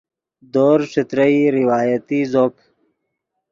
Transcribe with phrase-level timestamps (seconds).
[0.53, 2.55] دورز ݯترئی روایتی زوپ